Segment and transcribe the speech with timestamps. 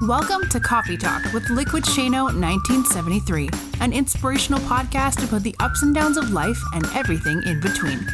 [0.00, 3.48] Welcome to Coffee Talk with Liquid Shano 1973,
[3.80, 8.04] an inspirational podcast about the ups and downs of life and everything in between.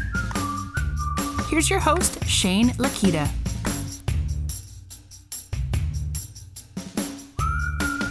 [1.49, 3.27] Here's your host, Shane Lakita.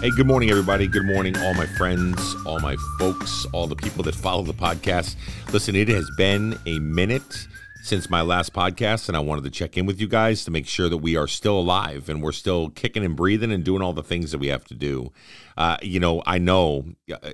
[0.02, 0.88] Hey, good morning, everybody.
[0.88, 5.16] Good morning, all my friends, all my folks, all the people that follow the podcast.
[5.54, 7.48] Listen, it has been a minute
[7.82, 10.68] since my last podcast, and I wanted to check in with you guys to make
[10.68, 13.94] sure that we are still alive and we're still kicking and breathing and doing all
[13.94, 15.12] the things that we have to do.
[15.58, 16.86] Uh, you know, I know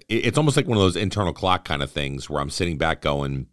[0.07, 3.01] it's almost like one of those internal clock kind of things where I'm sitting back
[3.01, 3.47] going,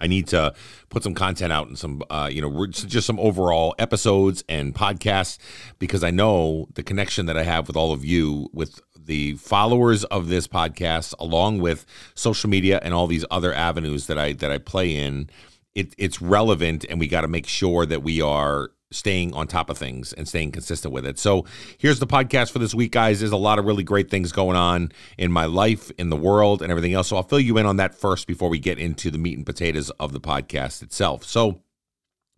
[0.00, 0.54] I need to
[0.90, 5.38] put some content out and some, uh, you know, just some overall episodes and podcasts
[5.78, 10.04] because I know the connection that I have with all of you, with the followers
[10.04, 11.84] of this podcast, along with
[12.14, 15.28] social media and all these other avenues that I that I play in
[15.74, 19.68] it, it's relevant and we got to make sure that we are staying on top
[19.68, 21.18] of things and staying consistent with it.
[21.18, 21.44] So
[21.76, 23.20] here's the podcast for this week, guys.
[23.20, 26.62] There's a lot of really great things going on in my life, in the world,
[26.62, 27.08] and everything else.
[27.08, 29.44] So I'll fill you in on that first before we get into the meat and
[29.44, 31.24] potatoes of the podcast itself.
[31.24, 31.60] So,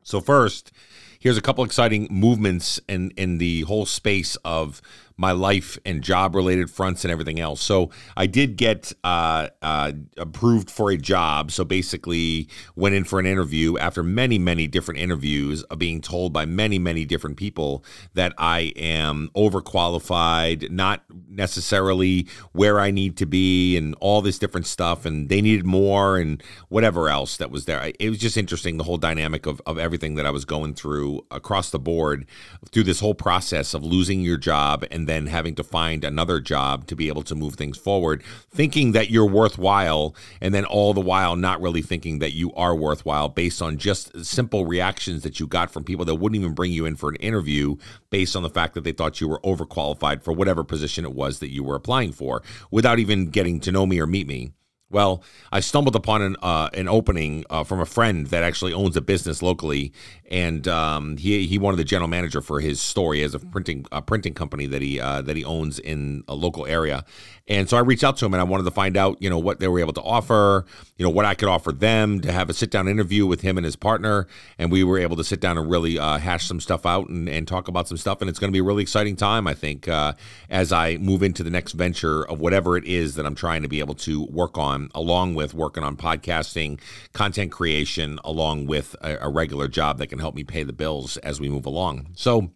[0.03, 0.73] so first,
[1.21, 4.83] here's a couple exciting movements in in the whole space of
[5.21, 7.61] my life and job related fronts and everything else.
[7.61, 11.53] So I did get uh, uh, approved for a job.
[11.53, 16.33] So basically, went in for an interview after many, many different interviews, of being told
[16.33, 23.27] by many, many different people that I am overqualified, not necessarily where I need to
[23.27, 25.05] be, and all this different stuff.
[25.05, 27.93] And they needed more and whatever else that was there.
[27.99, 31.27] It was just interesting, the whole dynamic of, of everything that I was going through
[31.31, 32.27] across the board
[32.73, 36.87] through this whole process of losing your job and then having to find another job
[36.87, 41.01] to be able to move things forward, thinking that you're worthwhile, and then all the
[41.01, 45.47] while not really thinking that you are worthwhile based on just simple reactions that you
[45.47, 47.77] got from people that wouldn't even bring you in for an interview
[48.11, 51.41] based on the fact that they thought you were overqualified for whatever position it was
[51.41, 54.53] that you were applying for without even getting to know me or meet me.
[54.93, 58.97] Well, I stumbled upon an uh, an opening uh, from a friend that actually owns
[58.97, 59.93] a business locally,
[60.29, 63.15] and um, he he wanted the general manager for his store.
[63.15, 66.35] He has a printing a printing company that he uh, that he owns in a
[66.35, 67.05] local area,
[67.51, 69.39] and so I reached out to him and I wanted to find out, you know,
[69.39, 70.65] what they were able to offer,
[70.97, 73.59] you know, what I could offer them to have a sit down interview with him
[73.59, 76.61] and his partner, and we were able to sit down and really uh, hash some
[76.61, 78.83] stuff out and, and talk about some stuff, and it's going to be a really
[78.83, 80.13] exciting time, I think, uh,
[80.49, 83.69] as I move into the next venture of whatever it is that I'm trying to
[83.69, 86.79] be able to work on along with working on podcasting,
[87.15, 91.17] content creation, along with a, a regular job that can help me pay the bills
[91.17, 92.11] as we move along.
[92.15, 92.53] So,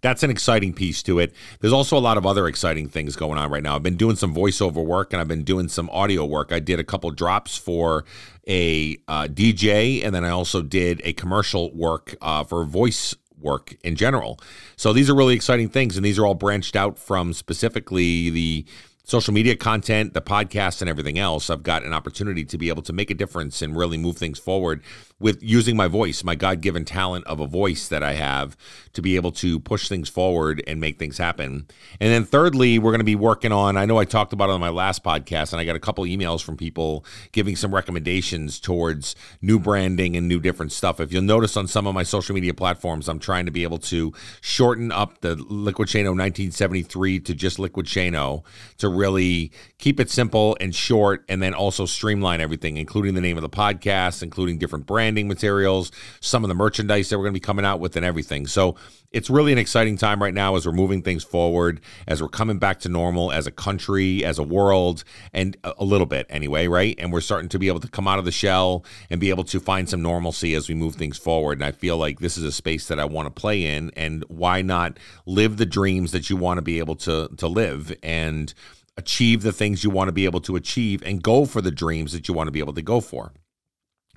[0.00, 1.34] that's an exciting piece to it.
[1.60, 3.76] There's also a lot of other exciting things going on right now.
[3.76, 6.52] I've been doing some voiceover work and I've been doing some audio work.
[6.52, 8.04] I did a couple drops for
[8.48, 13.76] a uh, DJ, and then I also did a commercial work uh, for voice work
[13.82, 14.38] in general.
[14.76, 18.66] So these are really exciting things, and these are all branched out from specifically the
[19.04, 22.82] social media content, the podcast, and everything else, I've got an opportunity to be able
[22.82, 24.82] to make a difference and really move things forward
[25.20, 28.56] with using my voice, my God given talent of a voice that I have
[28.94, 31.66] to be able to push things forward and make things happen.
[32.00, 34.52] And then, thirdly, we're going to be working on, I know I talked about it
[34.52, 38.58] on my last podcast, and I got a couple emails from people giving some recommendations
[38.58, 40.98] towards new branding and new different stuff.
[41.00, 43.78] If you'll notice on some of my social media platforms, I'm trying to be able
[43.78, 48.42] to shorten up the Liquid Shano 1973 to just Liquid Shano
[48.78, 53.36] to really keep it simple and short, and then also streamline everything, including the name
[53.36, 55.90] of the podcast, including different brands branding materials,
[56.20, 58.46] some of the merchandise that we're going to be coming out with, and everything.
[58.46, 58.76] So
[59.10, 62.60] it's really an exciting time right now as we're moving things forward, as we're coming
[62.60, 66.94] back to normal as a country, as a world, and a little bit anyway, right?
[66.96, 69.42] And we're starting to be able to come out of the shell and be able
[69.44, 71.58] to find some normalcy as we move things forward.
[71.58, 73.90] And I feel like this is a space that I want to play in.
[73.96, 74.96] And why not
[75.26, 78.54] live the dreams that you want to be able to to live and
[78.96, 82.12] achieve the things you want to be able to achieve and go for the dreams
[82.12, 83.32] that you want to be able to go for.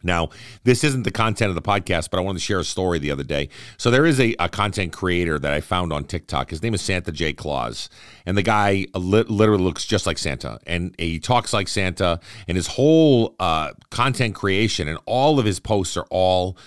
[0.03, 0.30] Now,
[0.64, 3.12] this isn't the content of the podcast, but I wanted to share a story the
[3.12, 3.50] other day.
[3.77, 6.50] So there is a, a content creator that I found on TikTok.
[6.50, 7.33] His name is Santa J.
[7.33, 7.89] Claus,
[8.25, 12.56] and the guy li- literally looks just like Santa, and he talks like Santa, and
[12.56, 16.57] his whole uh, content creation and all of his posts are all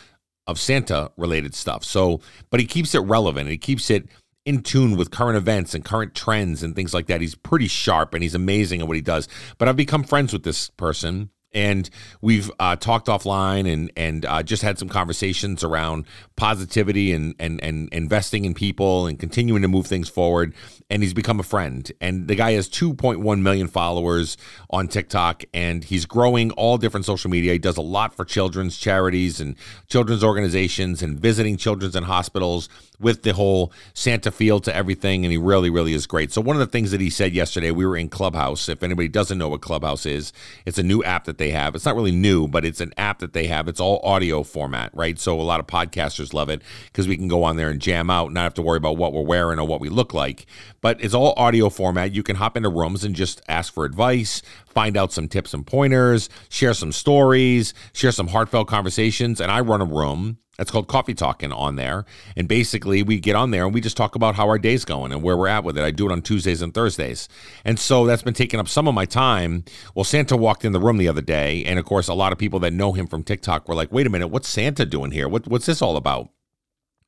[0.46, 1.84] of Santa related stuff.
[1.84, 2.20] So,
[2.50, 3.46] but he keeps it relevant.
[3.46, 4.08] And he keeps it
[4.44, 7.20] in tune with current events and current trends and things like that.
[7.20, 9.28] He's pretty sharp and he's amazing at what he does.
[9.58, 11.88] But I've become friends with this person and
[12.20, 16.04] we've uh, talked offline and and uh, just had some conversations around
[16.36, 20.54] positivity and, and and investing in people and continuing to move things forward.
[20.88, 21.90] And he's become a friend.
[22.00, 24.36] And the guy has 2.1 million followers
[24.70, 27.52] on TikTok, and he's growing all different social media.
[27.52, 29.56] He does a lot for children's charities and
[29.88, 32.68] children's organizations and visiting children's and hospitals
[33.00, 36.32] with the whole Santa feel to everything, and he really, really is great.
[36.32, 38.68] So, one of the things that he said yesterday, we were in Clubhouse.
[38.68, 40.32] If anybody doesn't know what Clubhouse is,
[40.64, 41.74] it's a new app that they have.
[41.74, 43.68] It's not really new, but it's an app that they have.
[43.68, 45.18] It's all audio format, right?
[45.18, 48.10] So, a lot of podcasters love it because we can go on there and jam
[48.10, 50.46] out, not have to worry about what we're wearing or what we look like.
[50.86, 52.14] But it's all audio format.
[52.14, 55.66] You can hop into rooms and just ask for advice, find out some tips and
[55.66, 59.40] pointers, share some stories, share some heartfelt conversations.
[59.40, 62.04] And I run a room it's called Coffee Talking on there.
[62.36, 65.10] And basically, we get on there and we just talk about how our day's going
[65.10, 65.82] and where we're at with it.
[65.82, 67.28] I do it on Tuesdays and Thursdays.
[67.64, 69.64] And so that's been taking up some of my time.
[69.96, 71.64] Well, Santa walked in the room the other day.
[71.64, 74.06] And of course, a lot of people that know him from TikTok were like, wait
[74.06, 75.28] a minute, what's Santa doing here?
[75.28, 76.30] What, what's this all about?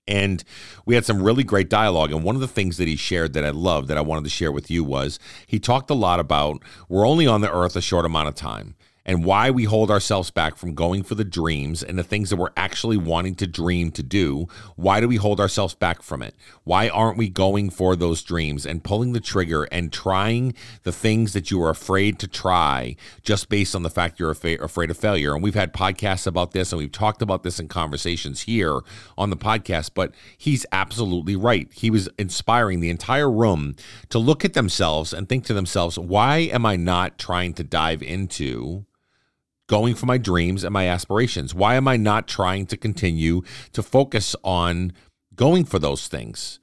[0.08, 0.42] And
[0.86, 2.10] we had some really great dialogue.
[2.10, 4.30] And one of the things that he shared that I loved that I wanted to
[4.30, 7.82] share with you was he talked a lot about we're only on the earth a
[7.82, 8.74] short amount of time
[9.08, 12.36] and why we hold ourselves back from going for the dreams and the things that
[12.36, 14.46] we're actually wanting to dream to do.
[14.76, 16.34] Why do we hold ourselves back from it?
[16.64, 20.52] Why aren't we going for those dreams and pulling the trigger and trying
[20.82, 24.90] the things that you are afraid to try just based on the fact you're afraid
[24.90, 25.32] of failure?
[25.32, 28.80] And we've had podcasts about this and we've talked about this in conversations here
[29.16, 31.72] on the podcast, but he's absolutely right.
[31.72, 33.74] He was inspiring the entire room
[34.10, 38.02] to look at themselves and think to themselves, why am I not trying to dive
[38.02, 38.84] into?
[39.68, 41.54] Going for my dreams and my aspirations?
[41.54, 43.42] Why am I not trying to continue
[43.72, 44.92] to focus on
[45.36, 46.58] going for those things,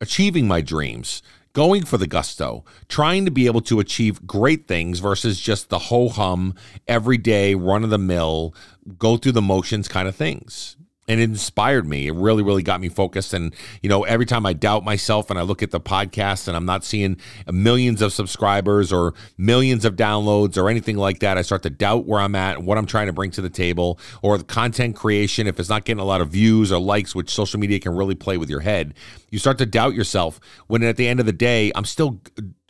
[0.00, 1.22] achieving my dreams,
[1.54, 5.78] going for the gusto, trying to be able to achieve great things versus just the
[5.78, 6.54] ho hum,
[6.86, 8.54] everyday, run of the mill,
[8.98, 10.76] go through the motions kind of things?
[11.08, 12.06] And it inspired me.
[12.06, 13.32] It really, really got me focused.
[13.32, 16.56] And, you know, every time I doubt myself and I look at the podcast and
[16.56, 17.16] I'm not seeing
[17.50, 22.06] millions of subscribers or millions of downloads or anything like that, I start to doubt
[22.06, 24.94] where I'm at, and what I'm trying to bring to the table, or the content
[24.94, 25.46] creation.
[25.46, 28.14] If it's not getting a lot of views or likes, which social media can really
[28.14, 28.94] play with your head,
[29.30, 30.38] you start to doubt yourself.
[30.66, 32.20] When at the end of the day, I'm still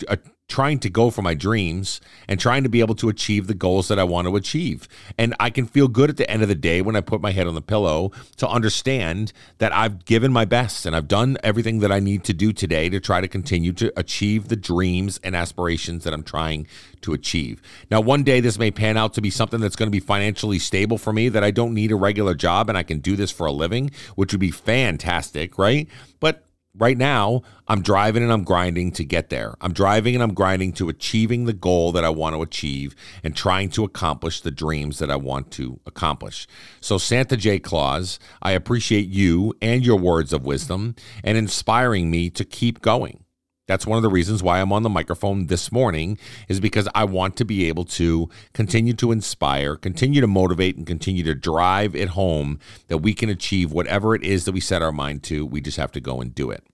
[0.06, 0.16] uh,
[0.48, 3.88] trying to go for my dreams and trying to be able to achieve the goals
[3.88, 4.88] that I want to achieve.
[5.18, 7.32] And I can feel good at the end of the day when I put my
[7.32, 11.80] head on the pillow to understand that I've given my best and I've done everything
[11.80, 15.36] that I need to do today to try to continue to achieve the dreams and
[15.36, 16.66] aspirations that I'm trying
[17.02, 17.60] to achieve.
[17.90, 20.58] Now, one day this may pan out to be something that's going to be financially
[20.58, 23.30] stable for me, that I don't need a regular job and I can do this
[23.30, 25.88] for a living, which would be fantastic, right?
[26.20, 26.47] But
[26.78, 29.54] right now, I'm driving and I'm grinding to get there.
[29.60, 33.36] I'm driving and I'm grinding to achieving the goal that I want to achieve and
[33.36, 36.46] trying to accomplish the dreams that I want to accomplish.
[36.80, 37.58] So, Santa J.
[37.58, 43.24] Claus, I appreciate you and your words of wisdom and inspiring me to keep going.
[43.68, 46.18] That's one of the reasons why I'm on the microphone this morning
[46.48, 50.86] is because I want to be able to continue to inspire, continue to motivate and
[50.86, 54.80] continue to drive it home that we can achieve whatever it is that we set
[54.80, 55.44] our mind to.
[55.44, 56.64] We just have to go and do it.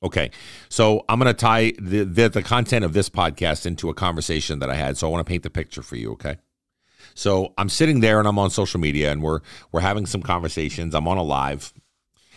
[0.00, 0.30] Okay,
[0.68, 4.60] so I'm going to tie the, the, the content of this podcast into a conversation
[4.60, 4.96] that I had.
[4.96, 6.12] So I want to paint the picture for you.
[6.12, 6.36] Okay,
[7.14, 9.40] so I'm sitting there and I'm on social media and we're
[9.72, 10.94] we're having some conversations.
[10.94, 11.72] I'm on a live,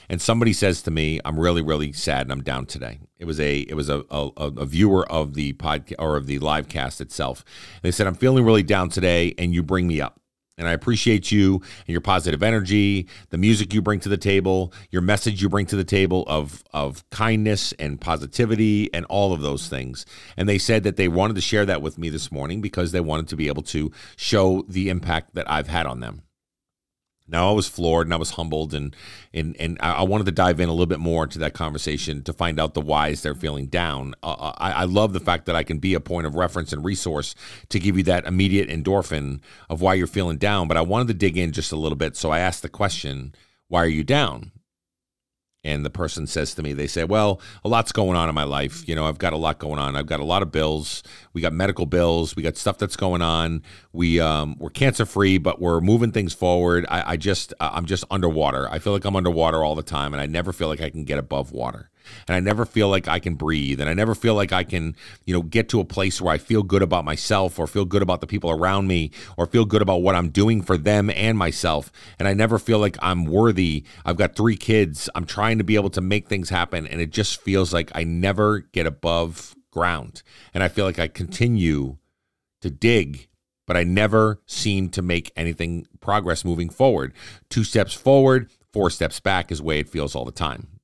[0.10, 3.40] and somebody says to me, "I'm really really sad and I'm down today." It was
[3.40, 7.02] a it was a a, a viewer of the podcast or of the live cast
[7.02, 7.44] itself.
[7.76, 10.20] And they said, "I'm feeling really down today, and you bring me up."
[10.60, 14.74] And I appreciate you and your positive energy, the music you bring to the table,
[14.90, 19.42] your message you bring to the table of of kindness and positivity and all of
[19.42, 20.06] those things.
[20.36, 23.00] And they said that they wanted to share that with me this morning because they
[23.00, 26.24] wanted to be able to show the impact that I've had on them.
[27.28, 28.96] Now I was floored and I was humbled and
[29.34, 32.34] and and I wanted to dive in a little bit more into that conversation to
[32.34, 34.16] find out the whys they're feeling down.
[34.24, 36.72] Uh, uh, I, I, love the fact that I can be a point of reference
[36.72, 37.36] and resource
[37.70, 40.68] to give you that immediate endorphin of why you're feeling down.
[40.68, 43.36] But I wanted to dig in just a little bit, so I asked the question,
[43.68, 44.52] "Why are you down?"
[45.68, 48.44] And the person says to me they say well a lot's going on in my
[48.44, 48.88] life.
[48.88, 49.96] You know i've got a lot going on.
[49.96, 51.04] I've got a lot of bills.
[51.34, 52.36] We got medical bills.
[52.36, 53.62] We got stuff that's going on.
[53.94, 56.86] We um, we're cancer free but we're moving things forward.
[56.90, 58.70] I, I just i'm just underwater.
[58.70, 61.04] I feel like i'm underwater all the time and i never feel like i can
[61.04, 61.90] get above water
[62.28, 64.96] and I never feel like I can breathe and I never feel like I can,
[65.26, 68.02] you know, get to a place where I feel good about myself or feel good
[68.02, 71.38] about the people around me or feel good about what I'm doing for them and
[71.38, 71.92] myself.
[72.20, 73.84] And I never feel like I'm worthy.
[74.06, 75.10] I've got three kids.
[75.16, 78.04] I'm trying to be able to make things happen and it just feels like I
[78.04, 80.24] never get above ground.
[80.54, 81.98] And I feel like I continue
[82.62, 83.28] to dig
[83.68, 87.14] but I never seem to make anything progress moving forward.
[87.50, 90.77] Two steps forward, four steps back is the way it feels all the time.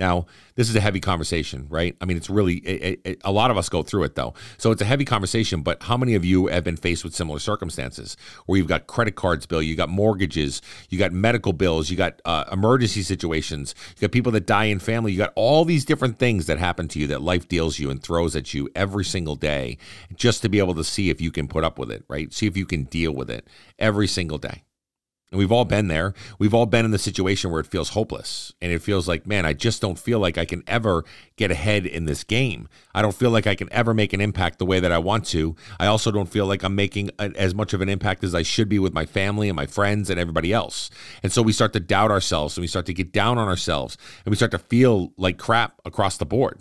[0.00, 1.94] Now, this is a heavy conversation, right?
[2.00, 4.32] I mean, it's really it, it, a lot of us go through it though.
[4.56, 7.38] So it's a heavy conversation, but how many of you have been faced with similar
[7.38, 8.16] circumstances
[8.46, 12.20] where you've got credit cards bill, you got mortgages, you got medical bills, you got
[12.24, 16.18] uh, emergency situations, you got people that die in family, you got all these different
[16.18, 19.36] things that happen to you that life deals you and throws at you every single
[19.36, 19.76] day
[20.14, 22.32] just to be able to see if you can put up with it, right?
[22.32, 23.46] See if you can deal with it
[23.78, 24.62] every single day.
[25.30, 26.12] And we've all been there.
[26.40, 29.46] We've all been in the situation where it feels hopeless and it feels like, man,
[29.46, 31.04] I just don't feel like I can ever
[31.36, 32.68] get ahead in this game.
[32.94, 35.26] I don't feel like I can ever make an impact the way that I want
[35.26, 35.54] to.
[35.78, 38.42] I also don't feel like I'm making a, as much of an impact as I
[38.42, 40.90] should be with my family and my friends and everybody else.
[41.22, 43.96] And so we start to doubt ourselves and we start to get down on ourselves
[44.24, 46.60] and we start to feel like crap across the board.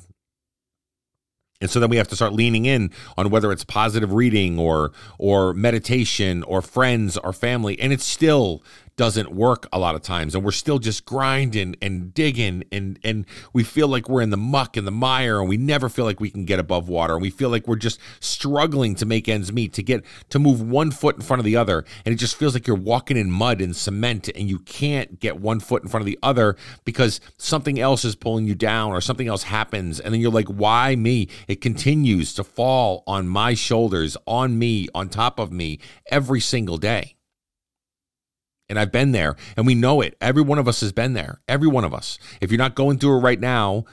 [1.62, 4.94] And so then we have to start leaning in on whether it's positive reading or
[5.18, 7.78] or meditation or friends or family.
[7.80, 8.63] And it's still
[9.00, 13.25] doesn't work a lot of times and we're still just grinding and digging and and
[13.53, 16.20] we feel like we're in the muck and the mire and we never feel like
[16.20, 19.53] we can get above water and we feel like we're just struggling to make ends
[19.53, 22.36] meet to get to move one foot in front of the other and it just
[22.36, 25.88] feels like you're walking in mud and cement and you can't get one foot in
[25.88, 30.01] front of the other because something else is pulling you down or something else happens
[30.01, 31.29] and then you're like why me?
[31.48, 35.79] It continues to fall on my shoulders on me on top of me
[36.12, 37.15] every single day
[38.70, 40.16] and I've been there and we know it.
[40.22, 41.42] Every one of us has been there.
[41.48, 42.20] Every one of us.
[42.40, 43.86] If you're not going through it right now,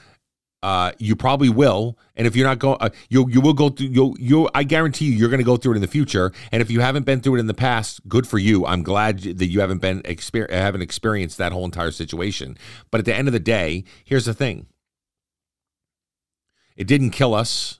[0.63, 1.97] uh, you probably will.
[2.15, 3.87] And if you're not going, uh, you you will go through.
[3.87, 6.31] You you I guarantee you, you're going to go through it in the future.
[6.51, 8.65] And if you haven't been through it in the past, good for you.
[8.65, 12.57] I'm glad that you haven't been exper- haven't experienced that whole entire situation.
[12.89, 14.65] But at the end of the day, here's the thing.
[16.75, 17.79] It didn't kill us,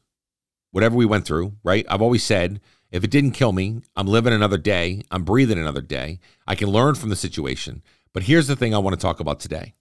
[0.72, 1.54] whatever we went through.
[1.64, 1.86] Right?
[1.90, 5.02] I've always said if it didn't kill me, I'm living another day.
[5.12, 6.20] I'm breathing another day.
[6.48, 7.84] I can learn from the situation.
[8.14, 9.76] But here's the thing I want to talk about today.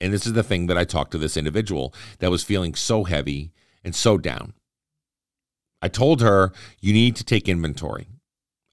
[0.00, 3.04] And this is the thing that I talked to this individual that was feeling so
[3.04, 3.52] heavy
[3.84, 4.54] and so down.
[5.82, 8.08] I told her, you need to take inventory.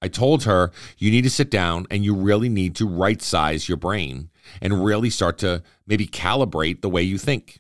[0.02, 3.68] I told her, you need to sit down and you really need to right size
[3.68, 4.30] your brain
[4.62, 7.60] and really start to maybe calibrate the way you think.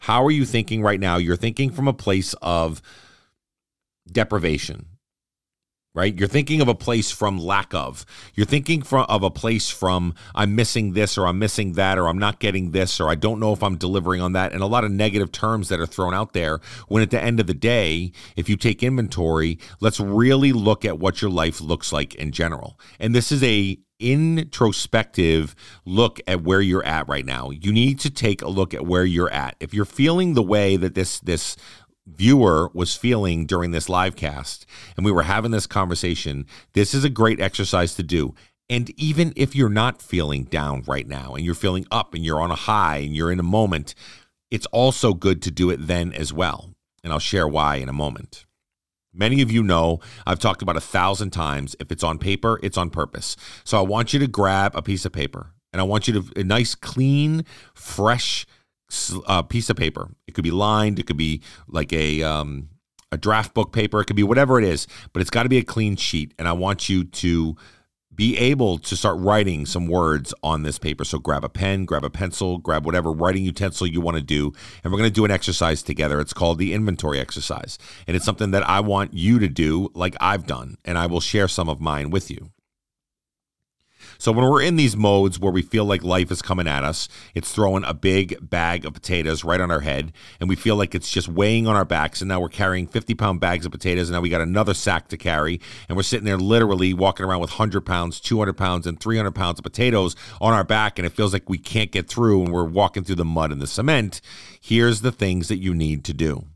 [0.00, 1.16] How are you thinking right now?
[1.16, 2.80] You're thinking from a place of
[4.10, 4.86] deprivation
[5.96, 6.16] right?
[6.16, 8.04] You're thinking of a place from lack of.
[8.34, 12.06] You're thinking from, of a place from I'm missing this or I'm missing that or
[12.06, 14.66] I'm not getting this or I don't know if I'm delivering on that and a
[14.66, 17.54] lot of negative terms that are thrown out there when at the end of the
[17.54, 22.30] day, if you take inventory, let's really look at what your life looks like in
[22.30, 22.78] general.
[23.00, 25.54] And this is a introspective
[25.86, 27.50] look at where you're at right now.
[27.50, 29.56] You need to take a look at where you're at.
[29.60, 31.56] If you're feeling the way that this this
[32.06, 34.64] viewer was feeling during this live cast
[34.96, 38.34] and we were having this conversation, this is a great exercise to do.
[38.68, 42.40] And even if you're not feeling down right now and you're feeling up and you're
[42.40, 43.94] on a high and you're in a moment,
[44.50, 46.70] it's also good to do it then as well.
[47.04, 48.44] And I'll share why in a moment.
[49.12, 52.76] Many of you know I've talked about a thousand times if it's on paper, it's
[52.76, 53.36] on purpose.
[53.64, 56.40] So I want you to grab a piece of paper and I want you to,
[56.40, 57.44] a nice, clean,
[57.74, 58.46] fresh
[59.26, 60.10] uh, piece of paper.
[60.26, 60.98] It could be lined.
[60.98, 62.68] It could be like a um,
[63.12, 64.00] a draft book paper.
[64.00, 66.34] It could be whatever it is, but it's got to be a clean sheet.
[66.38, 67.56] And I want you to
[68.14, 71.04] be able to start writing some words on this paper.
[71.04, 74.52] So grab a pen, grab a pencil, grab whatever writing utensil you want to do,
[74.82, 76.18] and we're going to do an exercise together.
[76.18, 80.16] It's called the inventory exercise, and it's something that I want you to do like
[80.18, 82.50] I've done, and I will share some of mine with you.
[84.18, 87.08] So when we're in these modes where we feel like life is coming at us,
[87.34, 90.94] it's throwing a big bag of potatoes right on our head, and we feel like
[90.94, 92.20] it's just weighing on our backs.
[92.20, 95.08] And now we're carrying 50 pound bags of potatoes, and now we got another sack
[95.08, 99.00] to carry, and we're sitting there literally walking around with 100 pounds, 200 pounds, and
[99.00, 102.42] 300 pounds of potatoes on our back, and it feels like we can't get through,
[102.42, 104.20] and we're walking through the mud and the cement.
[104.60, 106.46] Here's the things that you need to do.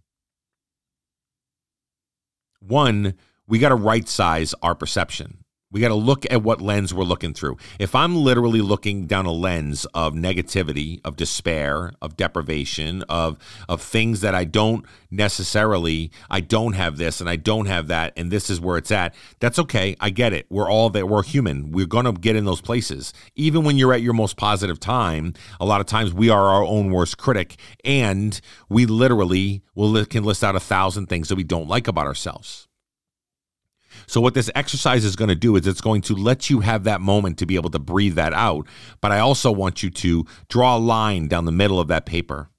[2.60, 3.14] One,
[3.46, 5.39] we got to right size our perception.
[5.72, 7.56] We got to look at what lens we're looking through.
[7.78, 13.80] If I'm literally looking down a lens of negativity, of despair, of deprivation, of of
[13.80, 18.32] things that I don't necessarily, I don't have this and I don't have that, and
[18.32, 19.14] this is where it's at.
[19.38, 19.94] That's okay.
[20.00, 20.46] I get it.
[20.50, 21.08] We're all that.
[21.08, 21.70] We're human.
[21.70, 23.12] We're gonna get in those places.
[23.36, 26.64] Even when you're at your most positive time, a lot of times we are our
[26.64, 31.44] own worst critic, and we literally will can list out a thousand things that we
[31.44, 32.66] don't like about ourselves.
[34.10, 36.82] So, what this exercise is going to do is it's going to let you have
[36.82, 38.66] that moment to be able to breathe that out.
[39.00, 42.50] But I also want you to draw a line down the middle of that paper.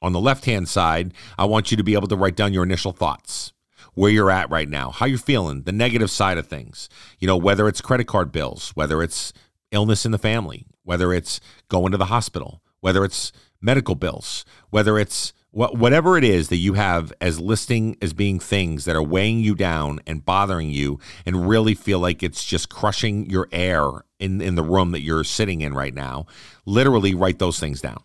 [0.00, 2.62] On the left hand side, I want you to be able to write down your
[2.62, 3.52] initial thoughts.
[3.92, 6.88] where you're at right now, how you're feeling, the negative side of things.
[7.18, 9.34] You know, whether it's credit card bills, whether it's
[9.72, 11.38] illness in the family, whether it's
[11.68, 16.74] going to the hospital, whether it's medical bills, whether it's whatever it is that you
[16.74, 21.46] have as listing as being things that are weighing you down and bothering you and
[21.46, 23.84] really feel like it's just crushing your air
[24.18, 26.24] in, in the room that you're sitting in right now,
[26.64, 28.02] literally write those things down.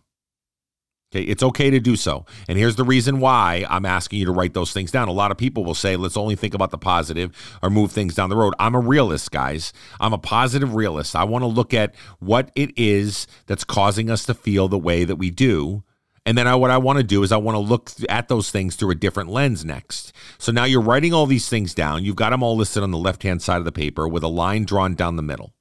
[1.14, 2.26] Okay, it's okay to do so.
[2.50, 5.08] And here's the reason why I'm asking you to write those things down.
[5.08, 7.32] A lot of people will say, let's only think about the positive
[7.64, 8.54] or move things down the road.
[8.60, 9.72] I'm a realist, guys.
[10.02, 11.16] I'm a positive realist.
[11.16, 15.06] I want to look at what it is that's causing us to feel the way
[15.06, 15.84] that we do.
[16.28, 18.52] And then I, what I want to do is I want to look at those
[18.52, 20.12] things through a different lens next.
[20.38, 22.04] So now you're writing all these things down.
[22.04, 24.28] You've got them all listed on the left hand side of the paper with a
[24.28, 25.54] line drawn down the middle.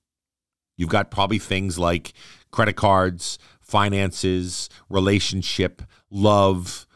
[0.77, 2.15] You've got probably things like
[2.51, 6.89] credit cards, finances, relationship, love,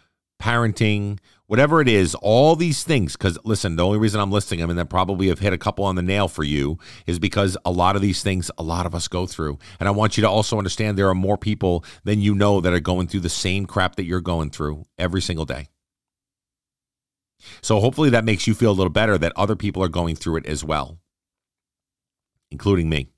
[0.42, 1.20] parenting,
[1.50, 3.14] whatever it is, all these things.
[3.16, 5.85] Because listen, the only reason I'm listing them and then probably have hit a couple
[5.85, 6.78] on the nail for you
[7.09, 9.59] is because a lot of these things, a lot of us go through.
[9.80, 12.73] And I want you to also understand there are more people than you know that
[12.73, 15.66] are going through the same crap that you're going through every single day.
[17.62, 20.37] So hopefully that makes you feel a little better that other people are going through
[20.37, 21.00] it as well,
[22.52, 23.09] including me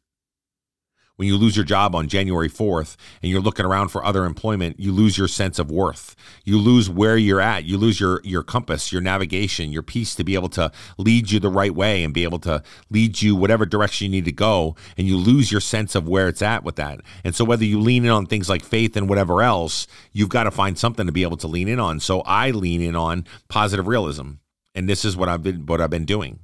[1.17, 4.81] when you lose your job on January 4th and you're looking around for other employment,
[4.81, 6.17] you lose your sense of worth.
[6.45, 7.65] You lose where you're at.
[7.65, 11.39] You lose your your compass, your navigation, your piece to be able to lead you
[11.39, 14.75] the right way and be able to lead you whatever direction you need to go
[14.97, 17.01] and you lose your sense of where it's at with that.
[17.25, 20.45] And so whether you lean in on things like faith and whatever else, you've got
[20.45, 22.01] to find something to be able to lean in on.
[22.01, 24.33] So I lean in on positive realism.
[24.75, 26.39] And this is what I've been what I've been doing.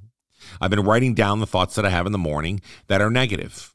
[0.61, 3.73] I've been writing down the thoughts that I have in the morning that are negative.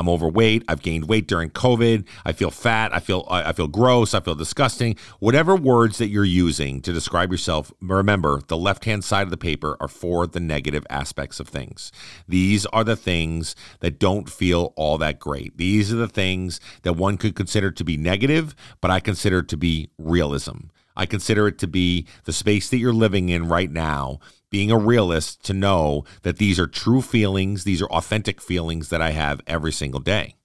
[0.00, 0.64] I'm overweight.
[0.66, 2.06] I've gained weight during COVID.
[2.24, 2.94] I feel fat.
[2.94, 4.14] I feel I feel gross.
[4.14, 4.96] I feel disgusting.
[5.18, 9.76] Whatever words that you're using to describe yourself, remember the left-hand side of the paper
[9.78, 11.92] are for the negative aspects of things.
[12.26, 15.58] These are the things that don't feel all that great.
[15.58, 19.56] These are the things that one could consider to be negative, but I consider to
[19.58, 20.68] be realism.
[20.96, 24.18] I consider it to be the space that you're living in right now
[24.50, 29.00] being a realist to know that these are true feelings, these are authentic feelings that
[29.00, 30.36] I have every single day.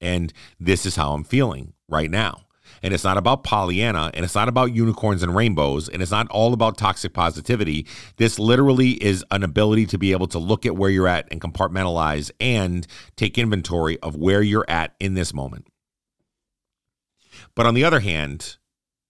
[0.00, 2.42] And this is how I'm feeling right now.
[2.82, 6.28] And it's not about Pollyanna and it's not about unicorns and rainbows and it's not
[6.30, 7.86] all about toxic positivity.
[8.16, 11.40] This literally is an ability to be able to look at where you're at and
[11.40, 15.66] compartmentalize and take inventory of where you're at in this moment.
[17.54, 18.58] But on the other hand,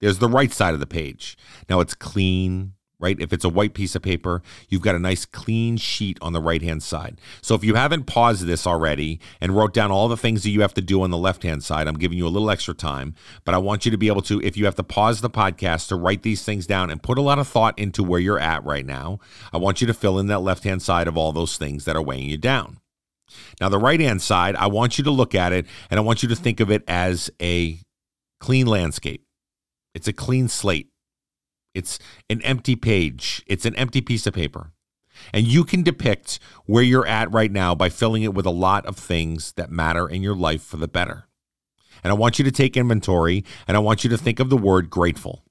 [0.00, 1.36] there's the right side of the page.
[1.68, 3.20] Now it's clean, right?
[3.20, 6.40] If it's a white piece of paper, you've got a nice clean sheet on the
[6.40, 7.20] right hand side.
[7.42, 10.62] So if you haven't paused this already and wrote down all the things that you
[10.62, 13.14] have to do on the left hand side, I'm giving you a little extra time,
[13.44, 15.88] but I want you to be able to, if you have to pause the podcast
[15.88, 18.64] to write these things down and put a lot of thought into where you're at
[18.64, 19.20] right now,
[19.52, 21.96] I want you to fill in that left hand side of all those things that
[21.96, 22.78] are weighing you down.
[23.60, 26.22] Now, the right hand side, I want you to look at it and I want
[26.22, 27.78] you to think of it as a
[28.40, 29.24] clean landscape.
[29.94, 30.88] It's a clean slate.
[31.78, 34.72] It's an empty page, it's an empty piece of paper.
[35.32, 38.84] And you can depict where you're at right now by filling it with a lot
[38.86, 41.24] of things that matter in your life for the better.
[42.04, 44.56] And I want you to take inventory and I want you to think of the
[44.56, 45.44] word grateful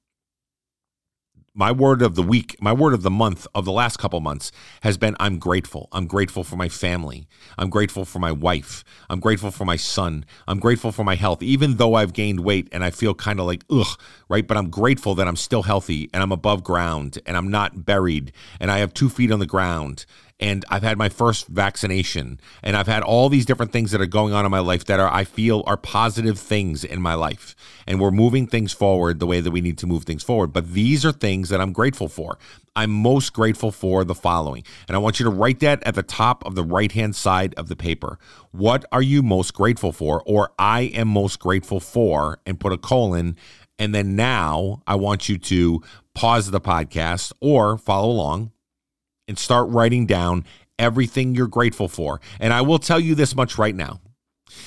[1.58, 4.52] my word of the week, my word of the month of the last couple months
[4.82, 5.88] has been I'm grateful.
[5.90, 7.26] I'm grateful for my family.
[7.58, 8.84] I'm grateful for my wife.
[9.10, 10.24] I'm grateful for my son.
[10.46, 13.46] I'm grateful for my health, even though I've gained weight and I feel kind of
[13.46, 14.46] like, ugh, right?
[14.46, 18.30] But I'm grateful that I'm still healthy and I'm above ground and I'm not buried
[18.60, 20.06] and I have two feet on the ground
[20.40, 24.06] and I've had my first vaccination and I've had all these different things that are
[24.06, 27.56] going on in my life that are I feel are positive things in my life
[27.86, 30.72] and we're moving things forward the way that we need to move things forward but
[30.72, 32.38] these are things that I'm grateful for.
[32.76, 36.02] I'm most grateful for the following and I want you to write that at the
[36.02, 38.18] top of the right-hand side of the paper.
[38.52, 42.78] What are you most grateful for or I am most grateful for and put a
[42.78, 43.36] colon
[43.80, 45.82] and then now I want you to
[46.14, 48.52] pause the podcast or follow along
[49.28, 50.44] and start writing down
[50.78, 52.20] everything you're grateful for.
[52.40, 54.00] And I will tell you this much right now.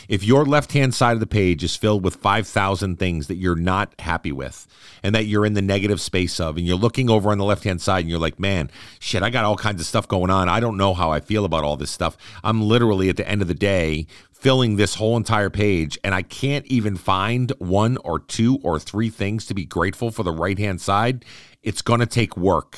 [0.08, 3.56] If your left hand side of the page is filled with 5,000 things that you're
[3.56, 4.68] not happy with
[5.04, 7.64] and that you're in the negative space of, and you're looking over on the left
[7.64, 8.70] hand side and you're like, man,
[9.00, 10.50] shit, I got all kinds of stuff going on.
[10.50, 12.18] I don't know how I feel about all this stuff.
[12.44, 16.24] I'm literally at the end of the day filling this whole entire page and I
[16.24, 20.58] can't even find one or two or three things to be grateful for the right
[20.58, 21.26] hand side.
[21.62, 22.78] It's going to take work.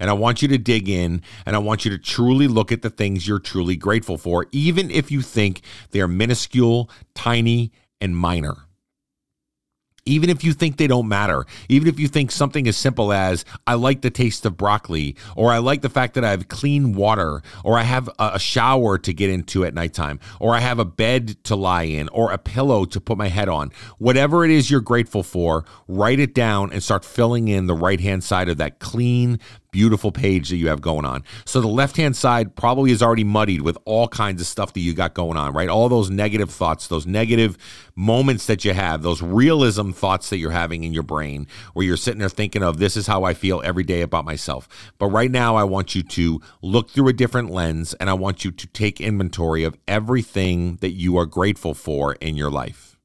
[0.00, 2.82] And I want you to dig in and I want you to truly look at
[2.82, 8.56] the things you're truly grateful for, even if you think they're minuscule, tiny, and minor.
[10.08, 13.44] even if you think they don't matter, even if you think something as simple as,
[13.66, 16.94] I like the taste of broccoli, or I like the fact that I have clean
[16.94, 20.84] water, or I have a shower to get into at nighttime, or I have a
[20.84, 23.70] bed to lie in, or a pillow to put my head on.
[23.98, 28.00] Whatever it is you're grateful for, write it down and start filling in the right
[28.00, 29.38] hand side of that clean,
[29.70, 31.22] beautiful page that you have going on.
[31.44, 34.80] So the left hand side probably is already muddied with all kinds of stuff that
[34.80, 35.68] you got going on, right?
[35.68, 37.58] All those negative thoughts, those negative
[37.94, 41.96] moments that you have, those realism thoughts that you're having in your brain where you're
[41.96, 44.68] sitting there thinking of this is how I feel every day about myself.
[44.98, 48.44] But right now, I want you to look through a different lens and I want
[48.44, 52.98] you to take inventory of everything that you are grateful for in your life.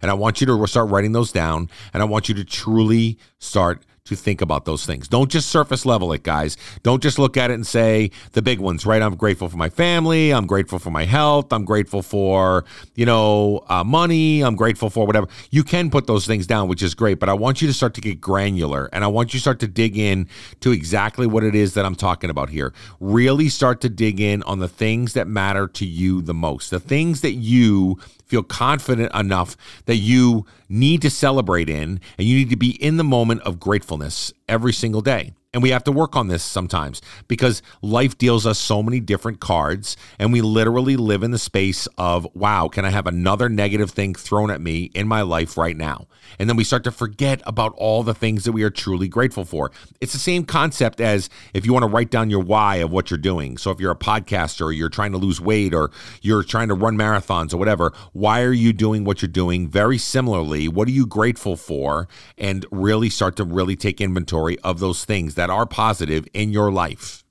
[0.00, 3.18] And I want you to start writing those down and I want you to truly
[3.38, 5.08] start to think about those things.
[5.08, 6.56] Don't just surface level it, guys.
[6.82, 9.00] Don't just look at it and say the big ones, right?
[9.00, 10.32] I'm grateful for my family.
[10.32, 11.52] I'm grateful for my health.
[11.52, 14.42] I'm grateful for, you know, uh, money.
[14.42, 15.28] I'm grateful for whatever.
[15.50, 17.94] You can put those things down, which is great, but I want you to start
[17.94, 20.28] to get granular and I want you to start to dig in
[20.60, 22.72] to exactly what it is that I'm talking about here.
[23.00, 26.80] Really start to dig in on the things that matter to you the most, the
[26.80, 32.50] things that you feel confident enough that you need to celebrate in and you need
[32.50, 35.32] to be in the moment of gratefulness every single day.
[35.54, 39.40] And we have to work on this sometimes because life deals us so many different
[39.40, 43.90] cards, and we literally live in the space of, wow, can I have another negative
[43.90, 46.06] thing thrown at me in my life right now?
[46.38, 49.46] And then we start to forget about all the things that we are truly grateful
[49.46, 49.70] for.
[50.02, 53.10] It's the same concept as if you want to write down your why of what
[53.10, 53.56] you're doing.
[53.56, 56.74] So if you're a podcaster, or you're trying to lose weight, or you're trying to
[56.74, 59.66] run marathons or whatever, why are you doing what you're doing?
[59.66, 62.06] Very similarly, what are you grateful for?
[62.36, 66.70] And really start to really take inventory of those things that are positive in your
[66.70, 67.24] life.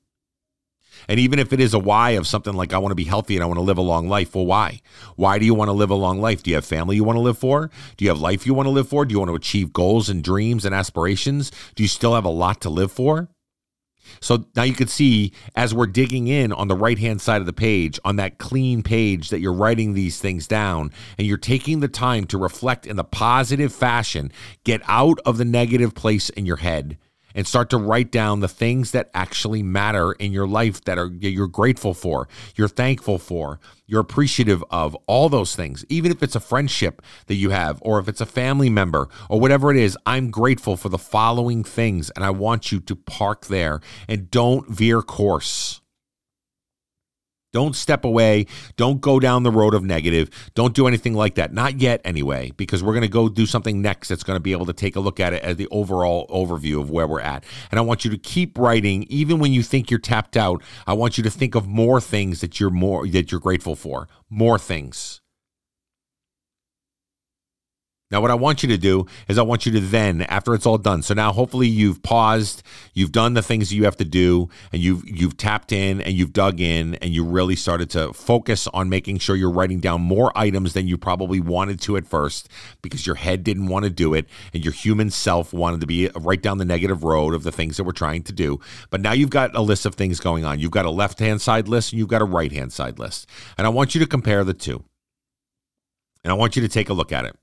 [1.09, 3.35] And even if it is a why of something like, I want to be healthy
[3.35, 4.81] and I want to live a long life, well, why?
[5.15, 6.43] Why do you want to live a long life?
[6.43, 7.69] Do you have family you want to live for?
[7.95, 9.05] Do you have life you want to live for?
[9.05, 11.51] Do you want to achieve goals and dreams and aspirations?
[11.75, 13.29] Do you still have a lot to live for?
[14.21, 17.45] So now you can see as we're digging in on the right hand side of
[17.45, 21.81] the page, on that clean page that you're writing these things down, and you're taking
[21.81, 24.31] the time to reflect in the positive fashion,
[24.63, 26.97] get out of the negative place in your head
[27.37, 31.11] and start to write down the things that actually matter in your life that are
[31.19, 35.85] you're grateful for, you're thankful for, you're appreciative of, all those things.
[35.87, 39.39] Even if it's a friendship that you have or if it's a family member or
[39.39, 43.45] whatever it is, I'm grateful for the following things and I want you to park
[43.45, 45.66] there and don't veer course.
[47.57, 48.45] Don't step away.
[48.75, 50.29] Don't go down the road of negative.
[50.53, 51.51] Don't do anything like that.
[51.51, 54.51] Not yet, anyway, because we're going to go do something next that's going to be
[54.51, 57.43] able to take a look at it as the overall overview of where we're at.
[57.71, 60.61] And I want you to keep writing, even when you think you're tapped out.
[60.85, 64.07] I want you to think of more things that you're more that you're grateful for.
[64.29, 65.21] More things.
[68.09, 70.65] Now, what I want you to do is I want you to then, after it's
[70.65, 74.47] all done, so now hopefully you've paused, you've done the things you have to do,
[74.71, 78.65] and you've you've tapped in and you've dug in, and you really started to focus
[78.67, 82.47] on making sure you're writing down more items than you probably wanted to at first,
[82.81, 86.09] because your head didn't want to do it, and your human self wanted to be
[86.15, 88.57] right down the negative road of the things that we're trying to do.
[88.89, 90.59] But now you've got a list of things going on.
[90.59, 93.27] You've got a left hand side list, and you've got a right hand side list,
[93.57, 94.85] and I want you to compare the two,
[96.23, 97.35] and I want you to take a look at it.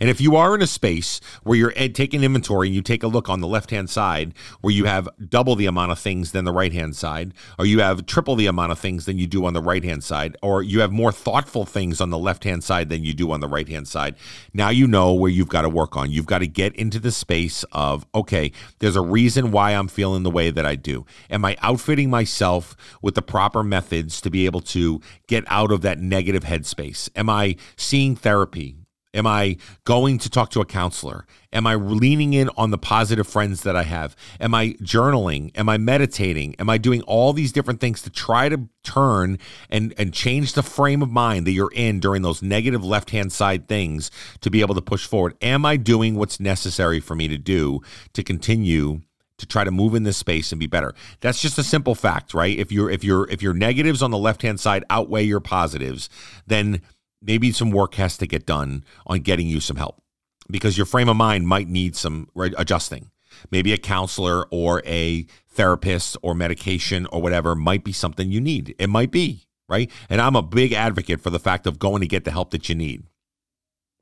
[0.00, 3.08] And if you are in a space where you're taking inventory and you take a
[3.08, 6.44] look on the left hand side where you have double the amount of things than
[6.44, 9.44] the right hand side, or you have triple the amount of things than you do
[9.44, 12.64] on the right hand side, or you have more thoughtful things on the left hand
[12.64, 14.16] side than you do on the right hand side,
[14.52, 16.10] now you know where you've got to work on.
[16.10, 20.22] You've got to get into the space of, okay, there's a reason why I'm feeling
[20.22, 21.06] the way that I do.
[21.30, 25.82] Am I outfitting myself with the proper methods to be able to get out of
[25.82, 27.08] that negative headspace?
[27.16, 28.81] Am I seeing therapy?
[29.14, 31.26] Am I going to talk to a counselor?
[31.52, 34.16] Am I leaning in on the positive friends that I have?
[34.40, 35.50] Am I journaling?
[35.54, 36.54] Am I meditating?
[36.58, 40.62] Am I doing all these different things to try to turn and and change the
[40.62, 44.74] frame of mind that you're in during those negative left-hand side things to be able
[44.74, 45.36] to push forward?
[45.42, 47.80] Am I doing what's necessary for me to do
[48.14, 49.02] to continue
[49.42, 50.94] to try to move in this space and be better.
[51.20, 52.56] That's just a simple fact, right?
[52.56, 56.08] If you're if you're if your negatives on the left-hand side outweigh your positives,
[56.46, 56.80] then
[57.22, 60.02] maybe some work has to get done on getting you some help
[60.50, 63.10] because your frame of mind might need some adjusting.
[63.50, 68.74] Maybe a counselor or a therapist or medication or whatever might be something you need.
[68.78, 69.90] It might be, right?
[70.10, 72.68] And I'm a big advocate for the fact of going to get the help that
[72.68, 73.04] you need.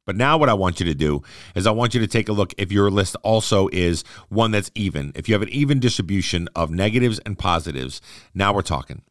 [0.06, 1.22] But now, what I want you to do
[1.54, 4.70] is I want you to take a look if your list also is one that's
[4.74, 5.12] even.
[5.14, 8.00] If you have an even distribution of negatives and positives,
[8.34, 9.02] now we're talking.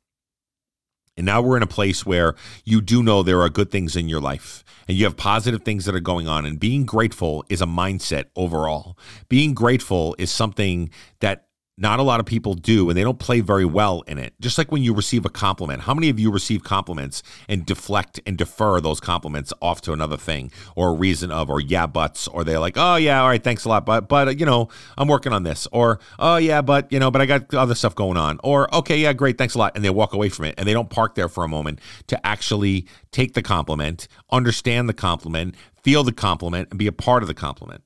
[1.19, 4.07] And now we're in a place where you do know there are good things in
[4.07, 6.45] your life and you have positive things that are going on.
[6.45, 8.97] And being grateful is a mindset overall.
[9.27, 11.48] Being grateful is something that
[11.79, 14.33] not a lot of people do, and they don't play very well in it.
[14.39, 18.19] Just like when you receive a compliment, how many of you receive compliments and deflect
[18.25, 22.27] and defer those compliments off to another thing or a reason of, or yeah, buts,
[22.27, 25.07] or they're like, oh yeah, all right, thanks a lot, but but you know, I'm
[25.07, 28.17] working on this, or oh yeah, but you know, but I got other stuff going
[28.17, 30.67] on, or okay, yeah, great, thanks a lot, and they walk away from it, and
[30.67, 35.55] they don't park there for a moment to actually take the compliment, understand the compliment,
[35.81, 37.83] feel the compliment, and be a part of the compliment.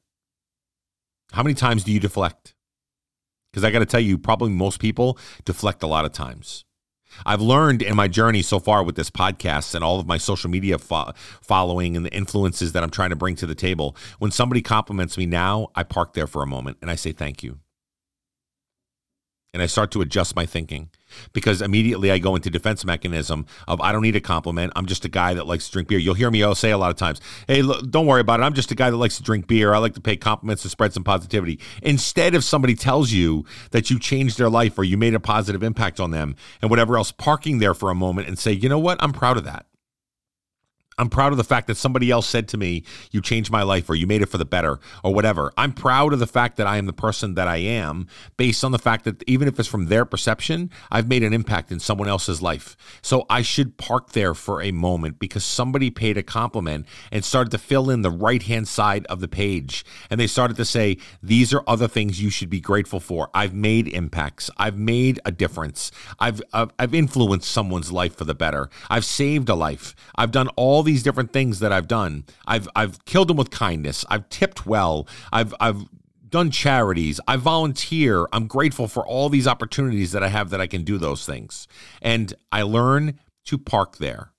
[1.31, 2.53] How many times do you deflect?
[3.53, 6.65] Because I got to tell you, probably most people deflect a lot of times.
[7.23, 10.49] I've learned in my journey so far with this podcast and all of my social
[10.49, 11.13] media fo-
[11.43, 13.95] following and the influences that I'm trying to bring to the table.
[14.17, 17.43] When somebody compliments me now, I park there for a moment and I say thank
[17.43, 17.59] you
[19.53, 20.89] and I start to adjust my thinking
[21.31, 24.73] because immediately I go into defense mechanism of I don't need a compliment.
[24.75, 25.99] I'm just a guy that likes to drink beer.
[25.99, 28.43] You'll hear me say a lot of times, "Hey, look, don't worry about it.
[28.43, 29.73] I'm just a guy that likes to drink beer.
[29.73, 33.91] I like to pay compliments to spread some positivity." Instead, if somebody tells you that
[33.91, 37.11] you changed their life or you made a positive impact on them and whatever else,
[37.11, 39.01] parking there for a moment and say, "You know what?
[39.01, 39.67] I'm proud of that."
[40.97, 43.89] I'm proud of the fact that somebody else said to me, You changed my life,
[43.89, 45.51] or you made it for the better, or whatever.
[45.57, 48.71] I'm proud of the fact that I am the person that I am based on
[48.71, 52.07] the fact that even if it's from their perception, I've made an impact in someone
[52.07, 52.77] else's life.
[53.01, 57.51] So I should park there for a moment because somebody paid a compliment and started
[57.51, 59.83] to fill in the right hand side of the page.
[60.09, 63.29] And they started to say, These are other things you should be grateful for.
[63.33, 68.35] I've made impacts, I've made a difference, I've, I've, I've influenced someone's life for the
[68.35, 72.25] better, I've saved a life, I've done all these different things that I've done.
[72.45, 74.05] I've I've killed them with kindness.
[74.09, 75.07] I've tipped well.
[75.31, 75.85] I've I've
[76.29, 77.19] done charities.
[77.27, 78.27] I volunteer.
[78.33, 81.67] I'm grateful for all these opportunities that I have that I can do those things.
[82.01, 84.31] And I learn to park there.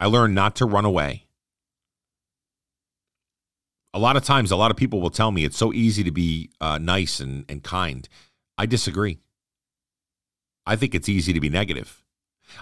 [0.00, 1.24] I learn not to run away.
[3.92, 6.12] A lot of times, a lot of people will tell me it's so easy to
[6.12, 8.08] be uh, nice and, and kind.
[8.56, 9.18] I disagree.
[10.66, 12.04] I think it's easy to be negative.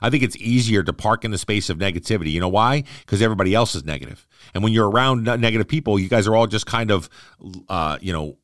[0.02, 2.30] I think it's easier to park in the space of negativity.
[2.32, 2.84] You know why?
[3.00, 4.26] Because everybody else is negative.
[4.54, 7.08] And when you're around negative people, you guys are all just kind of,
[7.68, 8.36] uh, you know,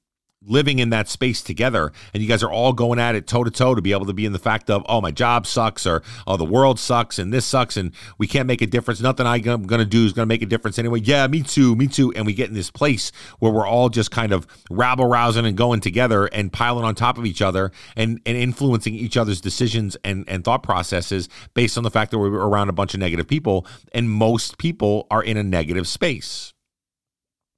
[0.47, 3.51] living in that space together and you guys are all going at it toe to
[3.51, 6.03] toe to be able to be in the fact of oh my job sucks or
[6.27, 9.01] oh the world sucks and this sucks and we can't make a difference.
[9.01, 11.01] Nothing i'm to do is to make a difference anyway.
[11.01, 12.13] Yeah me too me too.
[12.13, 15.57] And we get in this place where we're all just kind of rabble rousing and
[15.57, 19.97] going together and piling on top of each other and and influencing each other's decisions
[20.05, 23.29] and and thought processes based on the fact that we're around a bunch of negative
[23.29, 26.53] people and most people are in a negative space.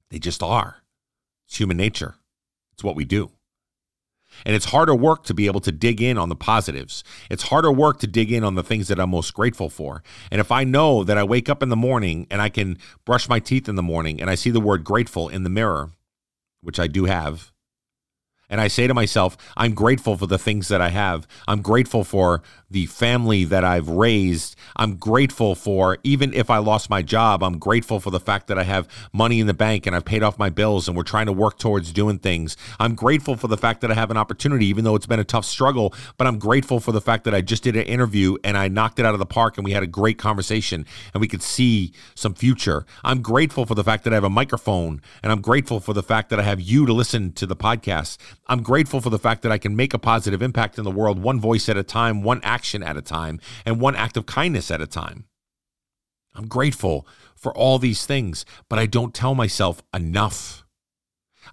[0.09, 0.77] They just are.
[1.47, 2.15] It's human nature
[2.75, 3.31] it's what we do.
[4.45, 7.05] And it's harder work to be able to dig in on the positives.
[7.29, 10.03] It's harder work to dig in on the things that I'm most grateful for.
[10.29, 13.29] And if I know that I wake up in the morning and I can brush
[13.29, 15.91] my teeth in the morning and I see the word grateful in the mirror,
[16.61, 17.53] which I do have,
[18.49, 21.27] and I say to myself, I'm grateful for the things that I have.
[21.47, 22.43] I'm grateful for
[22.75, 24.57] the family that I've raised.
[24.75, 28.59] I'm grateful for, even if I lost my job, I'm grateful for the fact that
[28.59, 31.27] I have money in the bank and I've paid off my bills and we're trying
[31.27, 32.57] to work towards doing things.
[32.77, 35.23] I'm grateful for the fact that I have an opportunity, even though it's been a
[35.23, 38.57] tough struggle, but I'm grateful for the fact that I just did an interview and
[38.57, 41.29] I knocked it out of the park and we had a great conversation and we
[41.29, 42.85] could see some future.
[43.05, 46.03] I'm grateful for the fact that I have a microphone and I'm grateful for the
[46.03, 48.17] fact that I have you to listen to the podcast.
[48.47, 51.19] I'm grateful for the fact that I can make a positive impact in the world,
[51.19, 54.71] one voice at a time, one action at a time, and one act of kindness
[54.71, 55.25] at a time.
[56.33, 60.65] I'm grateful for all these things, but I don't tell myself enough.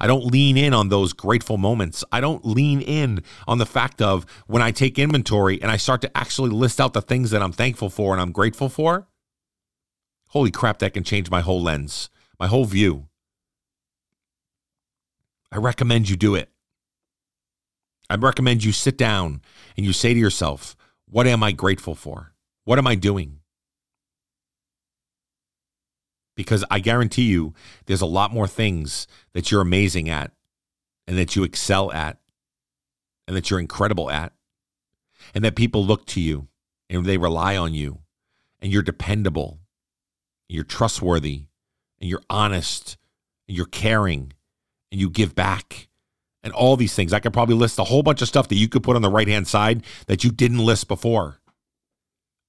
[0.01, 2.03] I don't lean in on those grateful moments.
[2.11, 6.01] I don't lean in on the fact of when I take inventory and I start
[6.01, 9.07] to actually list out the things that I'm thankful for and I'm grateful for.
[10.31, 12.09] Holy crap, that can change my whole lens,
[12.41, 13.09] my whole view.
[15.53, 16.49] I recommend you do it.
[18.09, 19.43] I recommend you sit down
[19.77, 20.75] and you say to yourself,
[21.13, 22.33] what am I grateful for?
[22.65, 23.41] What am I doing?
[26.35, 27.53] Because I guarantee you,
[27.85, 30.33] there's a lot more things that you're amazing at
[31.07, 32.19] and that you excel at
[33.29, 34.33] and that you're incredible at
[35.35, 36.49] and that people look to you
[36.89, 37.99] and they rely on you
[38.63, 39.61] and you're dependable,
[40.49, 41.47] and you're trustworthy,
[42.01, 42.97] and you're honest,
[43.49, 44.33] and you're caring,
[44.91, 45.89] and you give back
[46.43, 47.13] and all these things.
[47.13, 49.11] I could probably list a whole bunch of stuff that you could put on the
[49.11, 51.39] right hand side that you didn't list before.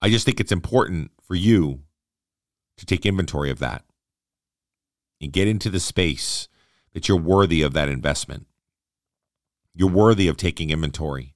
[0.02, 1.82] I just think it's important for you
[2.78, 3.86] to take inventory of that
[5.22, 6.48] and get into the space
[6.94, 8.48] that you're worthy of that investment.
[9.74, 11.36] You're worthy of taking inventory.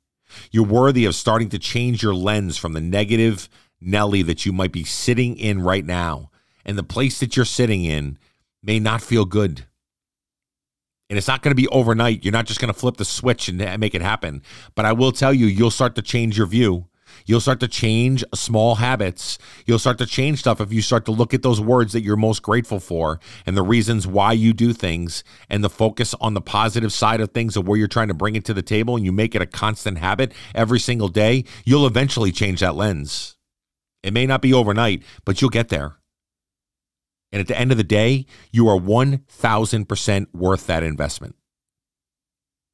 [0.51, 4.71] You're worthy of starting to change your lens from the negative Nelly that you might
[4.71, 6.29] be sitting in right now.
[6.65, 8.17] And the place that you're sitting in
[8.61, 9.65] may not feel good.
[11.09, 12.23] And it's not going to be overnight.
[12.23, 14.41] You're not just going to flip the switch and make it happen.
[14.75, 16.87] But I will tell you, you'll start to change your view.
[17.25, 19.37] You'll start to change small habits.
[19.65, 22.15] You'll start to change stuff if you start to look at those words that you're
[22.15, 26.41] most grateful for and the reasons why you do things and the focus on the
[26.41, 29.05] positive side of things of where you're trying to bring it to the table and
[29.05, 31.43] you make it a constant habit every single day.
[31.65, 33.35] You'll eventually change that lens.
[34.03, 35.96] It may not be overnight, but you'll get there.
[37.31, 41.35] And at the end of the day, you are 1000% worth that investment.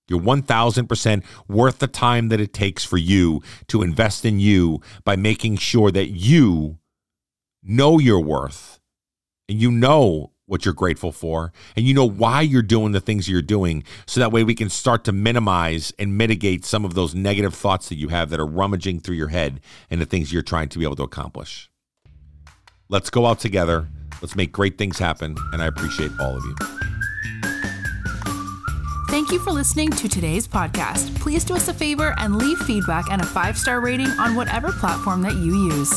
[0.07, 5.15] You're 1000% worth the time that it takes for you to invest in you by
[5.15, 6.77] making sure that you
[7.63, 8.79] know your worth
[9.47, 13.29] and you know what you're grateful for and you know why you're doing the things
[13.29, 17.15] you're doing so that way we can start to minimize and mitigate some of those
[17.15, 20.41] negative thoughts that you have that are rummaging through your head and the things you're
[20.41, 21.69] trying to be able to accomplish.
[22.89, 23.87] Let's go out together.
[24.23, 26.55] Let's make great things happen and I appreciate all of you.
[29.09, 31.13] Thank you for listening to today's podcast.
[31.19, 34.71] Please do us a favor and leave feedback and a five star rating on whatever
[34.71, 35.91] platform that you use.